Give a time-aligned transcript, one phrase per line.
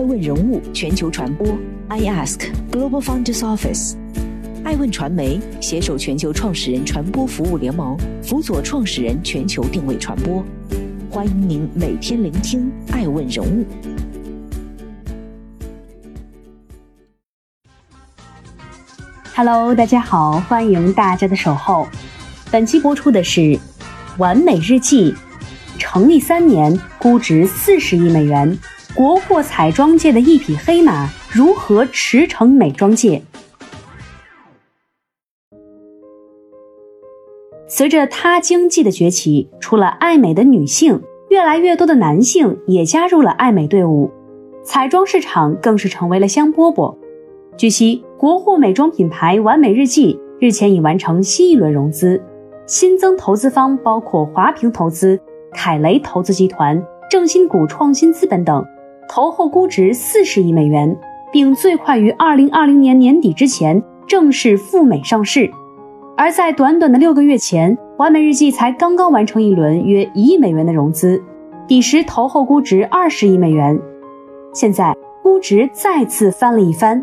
[0.00, 1.46] 爱问人物全球传播
[1.88, 3.96] ，I Ask Global Founders Office，
[4.64, 10.42] 爱问传媒携手全球创始人传播服务联盟，辅佐创始人全球定位传播。
[11.10, 13.66] 欢迎您每天聆听爱问人物。
[19.34, 21.86] Hello，大家好，欢迎大家的守候。
[22.50, 23.40] 本期播出的是
[24.16, 25.12] 《完美日记》，
[25.78, 28.58] 成立三年，估值四十亿美元。
[28.94, 33.22] 国货彩妆界的一匹黑马如何驰骋美妆界？
[37.68, 44.10] 随着他经济的崛起，除了爱美的女性，越来越多的男性也加入了爱美队伍，
[44.64, 46.96] 彩妆市场更是成为了香饽饽。
[47.56, 52.20] 据悉，国货美妆品牌完美日记日前已完成新一轮融资，
[52.66, 55.18] 新增投资方包括华平投资、
[55.52, 58.66] 凯雷投资集团、正新股创新资本等。
[59.12, 60.96] 投后估值四十亿美元，
[61.32, 65.50] 并最快于二零二零年年底之前正式赴美上市。
[66.16, 71.20] 而在短短的六个月前，完美日记才刚刚完成一轮约一亿美元的融资，
[71.66, 73.76] 彼时投后估值二十亿美元，
[74.54, 77.02] 现在估值再次翻了一番。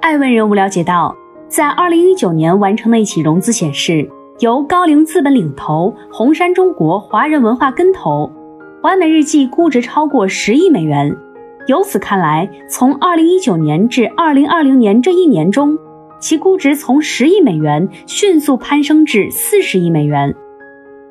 [0.00, 1.12] 爱问人物了解到，
[1.48, 4.08] 在二零一九年完成的一起融资显示，
[4.38, 8.30] 由高瓴资本领投，红杉中国、华人文化跟投。
[8.82, 11.16] 完美日记估值超过十亿美元，
[11.66, 15.76] 由此看来，从二零一九年至二零二零年这一年中，
[16.20, 20.32] 其估值从十亿美元迅速攀升至四十亿美元。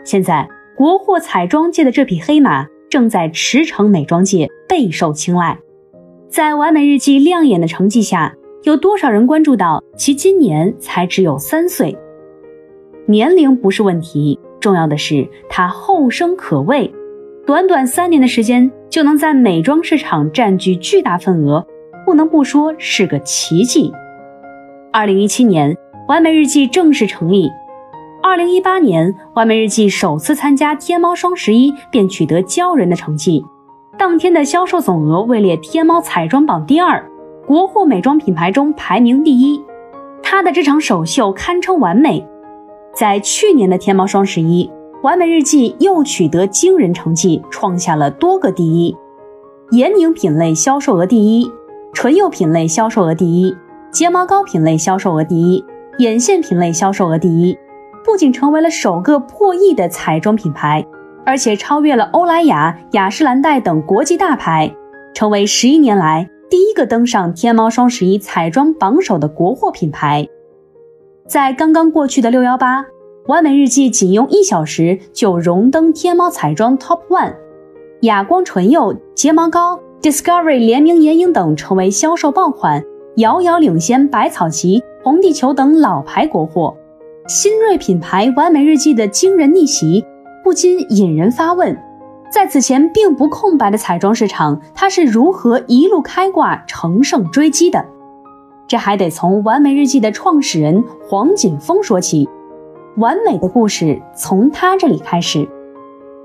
[0.06, 5.60] 现在，国货彩妆界的这匹黑马正在驰骋美妆界，备受青睐。
[6.30, 11.98] 在完美日记亮眼的成绩下，有多少人关注到其今年才只有三岁？
[13.06, 16.90] 年龄不是问题，重要的是它后生可畏。
[17.48, 21.66] 短短三年的时间就能在美妆市场占据巨大份额，
[22.06, 23.90] 不能不说是个奇迹。
[24.92, 25.74] 二零一七年，
[26.10, 27.50] 完美日记正式成立。
[28.22, 33.46] 二零一八年，完美日记首次参加天猫双十一便取得骄人的成绩，
[33.98, 37.02] 当天的销售总额位列天猫彩妆榜第二，
[37.46, 39.64] 国货美妆品牌中排名第一。
[40.22, 42.28] 它的这场首秀堪称完美。
[42.94, 44.70] 在去年的天猫双十一。
[45.04, 48.96] 完美日记又取得惊人成绩，创下了多个第一：
[49.72, 51.52] 眼影品类销售额第一，
[51.94, 53.56] 唇釉品类销售额第一，
[53.92, 55.64] 睫毛膏品类销售额第一，
[56.00, 57.58] 眼线品类销售额第一。
[58.04, 60.86] 不仅成为了首个破亿的彩妆品牌，
[61.26, 64.74] 而且超越了欧莱雅、雅诗兰黛等国际大牌，
[65.14, 70.28] 成为十一年来第一个登上天猫双十一彩妆榜首的国货品牌。
[71.28, 72.86] 在刚刚过去的六幺八。
[73.28, 77.34] 完美日记仅用一小时就荣登天猫彩妆 Top One，
[78.02, 82.82] 哑光唇釉、睫毛膏、Discovery 联名眼影等成为销售爆款，
[83.18, 86.78] 遥遥领先百草集、红地球等老牌国货。
[87.28, 90.06] 新锐品牌完美日记的惊人逆袭，
[90.42, 91.78] 不禁引人发问：
[92.32, 97.86] 在此前并不空白的彩妆市场，它是如何一路开挂、乘胜追击的？
[98.70, 102.30] 这还得从完美日记的创始人黄锦峰说起。
[102.98, 105.48] 完美的故事从他这里开始。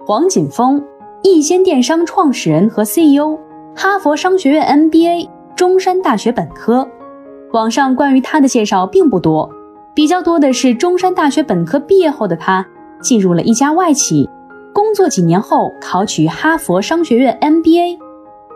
[0.07, 0.83] 黄锦峰，
[1.23, 3.39] 易先电商创始人和 CEO，
[3.77, 6.89] 哈佛商学院 MBA，中山大学本科。
[7.53, 9.51] 网上关于他的介绍并不多，
[9.95, 12.67] 比较多的是中山大学本科毕业后的他
[13.03, 14.27] 进入了一家外企，
[14.73, 17.99] 工作几年后考取哈佛商学院 MBA。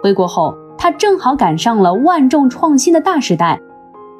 [0.02, 3.60] 回国后，他正好赶上了万众创新的大时代。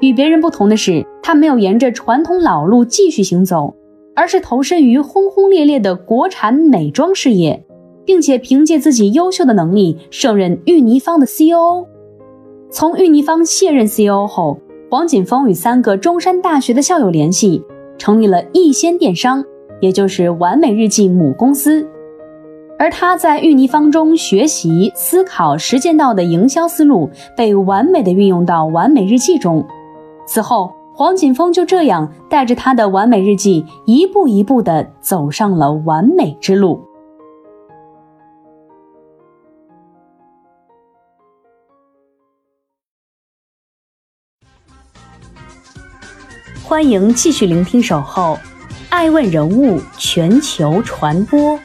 [0.01, 3.73] 与别人不同的是，他没有沿着传统老路继续行走。
[4.17, 7.63] 而是投身于轰轰烈烈的国产美妆事业，
[8.03, 11.85] 并且凭借自己优秀的能力胜任玉泥坊的 CEO。
[12.71, 14.57] 从玉泥坊卸任 CEO 后，
[14.89, 17.63] 黄锦峰与三个中山大学的校友联系，
[17.99, 19.45] 成立了易仙电商，
[19.79, 21.87] 也就是完美日记母公司。
[22.79, 29.63] 而他在玉泥坊中学习、思考、实践到的营销思路，被完美的运用到完美日记中。
[30.25, 30.73] 此后。
[30.97, 36.83] 黄锦峰就这样带着他的完美日记，一步一步的走上了完美之路。
[46.63, 48.33] 欢迎继续聆听《守候》，
[48.89, 51.59] 爱问人物全球传播，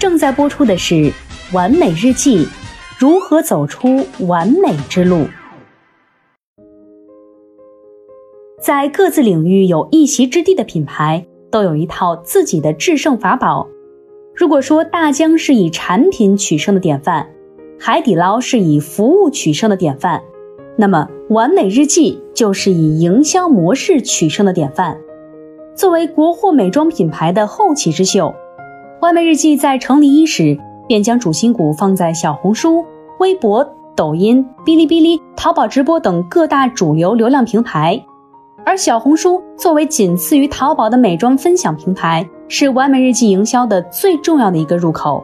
[0.00, 0.94] 正在播出的是
[1.52, 2.44] 《完美日记》，
[2.98, 5.28] 如何走出完美之路。
[8.64, 13.68] 在各自领域有一席之地的品牌，都有一套自己的制胜法宝。
[14.34, 17.28] 如果说大疆是以产品取胜的典范，
[17.78, 20.22] 海底捞是以服务取胜的典范，
[20.76, 24.96] 那么完美日记就是以营销模式取胜的典范。
[25.76, 28.34] 作为国货美妆品牌的后起之秀，
[29.02, 30.58] 完美日记在成立伊始
[30.88, 32.82] 便将主心骨放在小红书、
[33.18, 38.02] 微博、抖音、哔哩哔哩、淘宝直播等各大主流流量平台。
[38.66, 45.22] 而小红书作为仅次于淘宝的美妆分享平台，是完美日记营销的最重要的一个入口。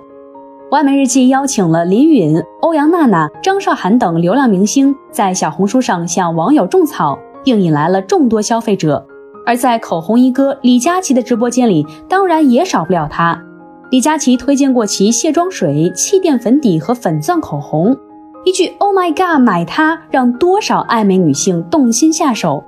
[0.70, 9.04] 完美日记邀请了林允、欧阳娜娜、张韶涵等流量明星在小红书上向网友种草，并引来了众多消费者。
[9.46, 13.42] 而在口红一哥李佳琦的直播间里，当然也少不了他。
[13.90, 17.96] 李佳琦推荐过其卸妆水、气垫粉底和粉钻口红，
[18.44, 22.62] 一句 “Oh my God，买它”让多少爱美女性动心下手。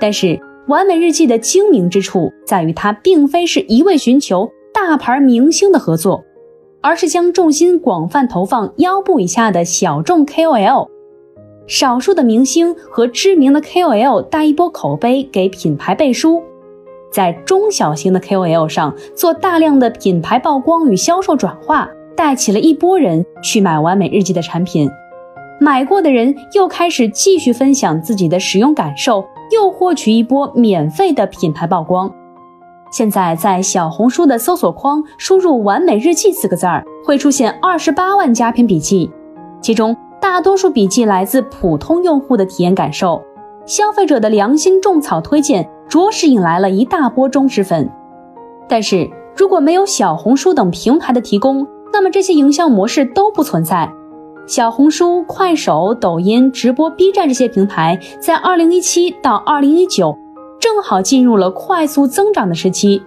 [0.00, 6.24] 但是，完美日记的精明之处在于，它并非是一味寻求大牌明星的合作。
[6.80, 10.88] 而是将重心广泛投放腰部以下的小众 KOL，
[11.66, 16.40] 少数的明星和知名的 KOL 带一波口碑给品牌背书，
[17.10, 24.88] 在中小型的 KOL 上做大量的品牌曝光与销售转化，带起了一波人去买完美日记的产品，
[25.60, 32.10] 买过的人又开始继续分享自己的使用感受，又获取一波免费的品牌曝光。
[32.90, 39.10] 现在在小红书的搜索框输入“完美日记”四个字儿，会出现二十八万佳篇笔记，
[39.60, 43.22] 其中大多数笔记来自普通用户的体验感受，
[43.66, 47.90] 消费者的良心种草推荐，着实引来了一大波忠实粉。
[48.66, 53.92] 但是如果没有小红书等平台的提供，那么这些营销模式都不存在。
[54.48, 60.16] 小红书、快手、抖音、直播、B 站这些平台在二零一七到二零一九。
[60.58, 63.02] 正好进入了快速增长的时期，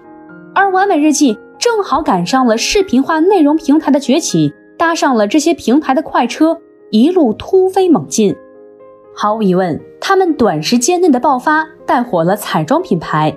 [0.53, 6.55] 而完美日记正好赶上了视频化内容平台的崛起，搭上了这些平台的快车，
[6.91, 8.35] 一路突飞猛进。
[9.15, 13.35] 毫无疑问，他们短时间内的爆发带火了彩妆品牌，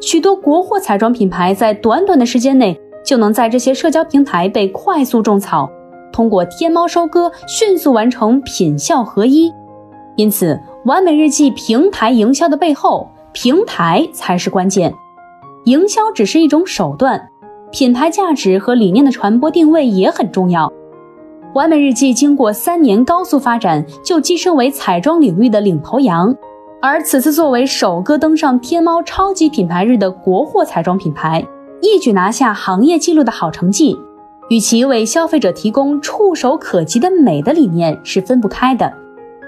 [0.00, 5.70] 许多国货彩妆品牌在短短的时间内就能在这些社交平台被快速种草，
[6.14, 9.52] 通过天猫收割迅速完成品效合一。
[10.14, 13.10] 因此，完美日记平台营销的背后。
[13.32, 14.94] 平台才是关键，
[15.64, 17.30] 营销只是一种手段，
[17.72, 20.72] 品牌价值和理念的传播定位也很重要。
[21.52, 26.32] 完美日记经过三年高速发展，就跻身为彩妆领域的领头羊。
[26.80, 31.44] 而此次作为首个登上天猫超级品牌日的国货彩妆品牌，
[31.80, 33.98] 一举拿下行业纪录的好成绩，
[34.48, 38.92] 与其为消费者提供触手可及的美的理念是分不开的。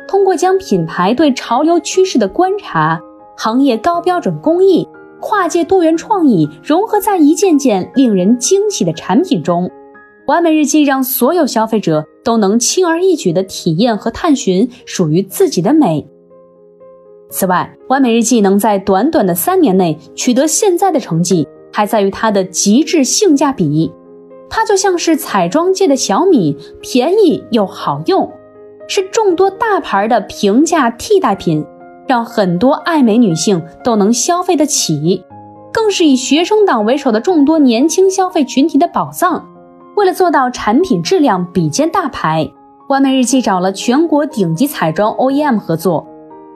[0.08, 3.00] 通过将品牌对潮流趋势的观察。
[3.38, 4.88] 行业高标准工艺、
[5.20, 9.70] 跨界多元创意融合在一件件令人惊喜的产品中，
[10.26, 16.08] 完美日记让所有消费者都能轻而易举地体验和探寻属于自己的美。
[17.28, 23.92] 此外，完美日记能在短短的三年内取得现在的成绩，还在于它的极致性价比。
[24.48, 28.30] 它就像是彩妆界的小米，便宜又好用，
[28.88, 31.66] 是众多大牌的平价替代品。
[32.08, 35.24] 让很多爱美女性都能消费得起，
[35.72, 39.44] 更是以学生党为首的众多年轻消费群体的宝藏。
[39.96, 42.48] 为了做到产品质量比肩大牌，
[42.88, 46.06] 完美日记找了全国顶级彩妆 OEM 合作，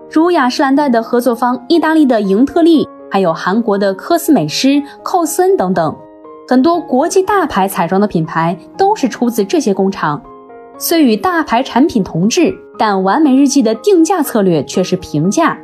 [0.09, 5.97] 如雅诗兰黛的合作方意大利的盈特利，还有韩国的科斯美诗、寇森等等，
[6.51, 10.21] 很多国际大牌彩妆的品牌都是出自这些工厂。
[10.81, 15.57] 虽与大牌产品同质，但完美日记的定价策略却是平价。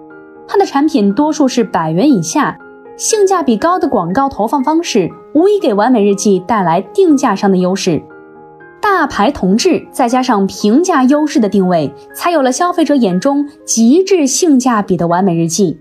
[0.46, 2.56] 它的产品多数是百元以下，
[2.96, 8.00] 性价比高的广告投放方式，无疑给完美日记带来定价上的优势。
[8.80, 15.80] 大牌同质，再加上平价优势的定位，才有了消费者眼中极致性价比的完美日记。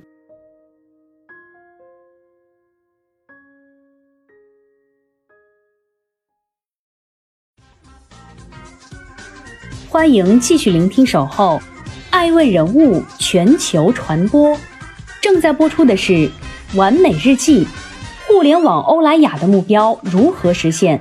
[9.95, 11.57] 欢迎继续聆听《守候》，
[12.09, 14.53] 爱问人物全球传播。
[15.21, 16.11] 正在播出的是
[16.75, 17.63] 《完美日记》，
[18.27, 20.99] 互联网欧莱雅的目标如何实现？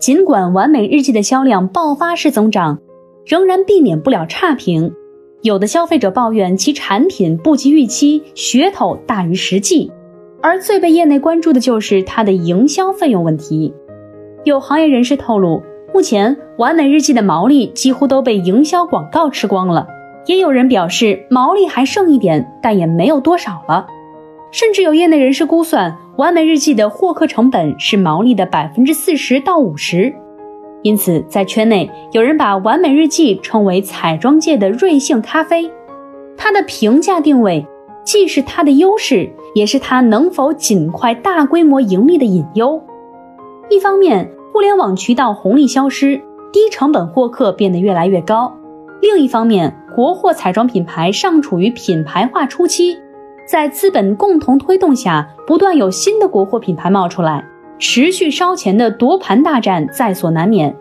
[0.00, 2.80] 尽管《完美日记》的销量爆发式增长，
[3.24, 4.92] 仍然避免不了差评。
[5.42, 9.92] 有的消费者抱怨其产品不及预期，噱头大于实际，
[10.42, 13.72] 而最被业内关注的就是它的营销费用问题。
[14.42, 15.62] 有行业人士透露。
[15.96, 19.86] 目前，完美日记的毛利几乎都被营销广告吃光了。
[20.26, 23.86] 也有人表示，毛利还剩一点，但也没有多少了。
[24.50, 30.14] 甚至有业内人士估算，完美日记的获客成本是毛利的百分之四十到五十。
[30.82, 35.72] 因此在圈内有人把完美日记称为彩妆界的瑞幸咖啡。
[36.36, 37.66] 它的评价定位
[38.04, 42.82] 既是它的优势，也是它能否尽快大规模盈利的隐忧。
[43.70, 46.16] 一方面，互联网渠道红利消失，
[46.50, 48.50] 低成本获客变得越来越高；
[49.02, 52.96] 另一方面，国货彩妆品牌尚处于品牌化初期，
[53.46, 57.46] 在资本共同推动下，不断有新的国货品牌冒出来，
[57.78, 60.74] 持续烧钱的夺盘大战在所难免。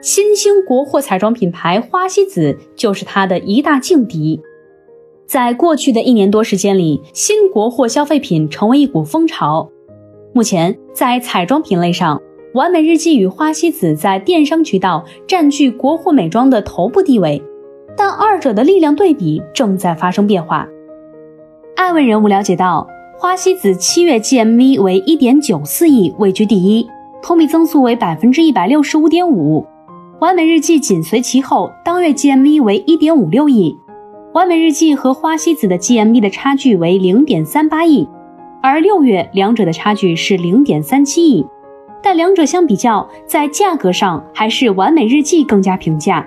[0.00, 4.40] 新兴国货彩妆品牌花西子就是它的一大劲敌。
[5.26, 9.68] 在过去的一年多时间里，新国货消费品成为一股风潮。
[10.32, 12.18] 目前，在彩妆品类上，
[12.54, 17.42] 完美日记与花西子在电商渠道占据国货美妆的头部地位，
[17.96, 20.68] 但二者的力量对比正在发生变化。
[21.76, 22.86] 艾问人物了解到，
[23.18, 26.86] 花西子七月 GMV 为一点九四亿，位居第一，
[27.22, 29.66] 同比增速为百分之一百六十五点五。
[30.20, 33.74] 完美日记紧随其后，当月 GMV 为一点五六亿。
[34.34, 38.06] 完美日记和花西子的 GMV 的差距为零点三八亿，
[38.62, 41.46] 而六月两者的差距是零点三七亿，
[42.02, 46.26] 但两者相比较，在价格上还是完美日记更加平价。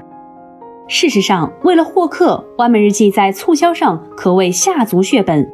[0.87, 5.51] 事实上，为了获客，完美日记在促销上可谓下足血本，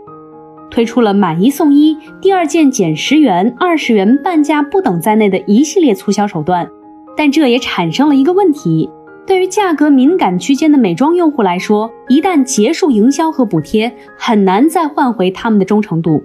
[0.69, 6.69] 推出了买一送一、第二件减十元、二十元半价不等在内的一系列促销手段，
[7.15, 8.89] 但这也产生了一个问题。
[9.25, 16.21] 对于价格敏感区间的美妆用户来说，一旦结束营销和补贴，很难再换回他们的忠诚度。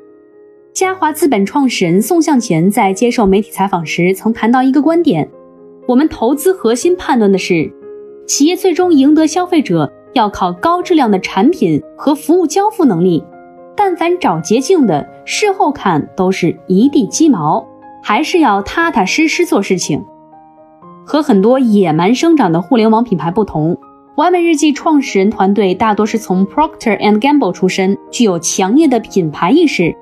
[0.77, 5.27] 嘉华资本创始人宋向前在接受媒体采访时曾谈到一个观点：
[5.89, 7.73] 我们投资核心判断的是，
[8.27, 13.25] 企业最终赢得消费者要靠高质量的产品和服务交付能力。
[13.75, 17.67] 但凡找捷径的，事后看都是一地鸡毛，
[18.03, 20.05] 还是要踏踏实实做事情。
[21.07, 23.79] 和很多野蛮生长的互联网品牌不同，
[24.19, 29.97] 完美日记创始人团队大多是从 Procter and Gamble 出身，具有强烈的品牌意识。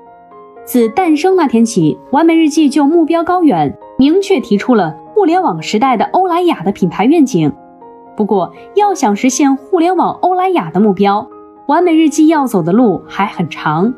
[0.65, 7.53] 自诞生那天起，完美日记就目标高远，明确提出了互联网时代的欧莱雅的品牌愿景。
[8.17, 11.29] 不过，要想实现互联网欧莱雅的目标，
[11.67, 13.93] 完美日记要走的路还很长。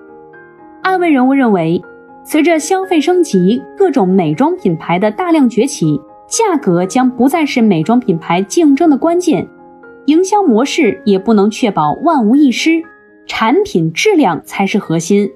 [0.81, 1.81] 安慰人物认为，
[2.25, 6.01] 随着消费升级，各种美妆品牌的大量崛起。
[6.27, 9.47] 价格将不再是美妆品牌竞争的关键，
[10.07, 12.83] 营销模式也不能确保万无一失，
[13.25, 15.31] 产品质量才是核心。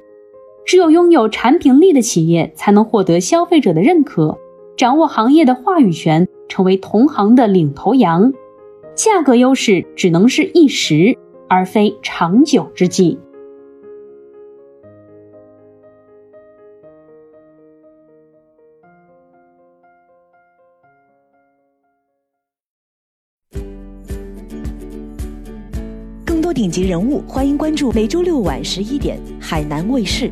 [0.66, 4.38] 只有拥有产品力的企业，才能获得消费者的认可，
[4.78, 8.32] 掌握行业的话语权，成为同行的领头羊。
[8.96, 11.18] 价格优势只能是一时，
[11.50, 13.18] 而非长久之计。
[26.26, 30.32] 更多顶级人物，欢迎关注每周六晚十一点海南卫视，